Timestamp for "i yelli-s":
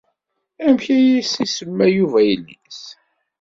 2.23-2.81